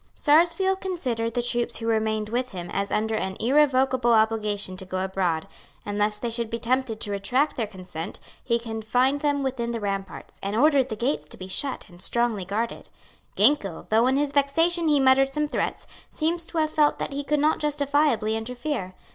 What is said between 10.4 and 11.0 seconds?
and ordered the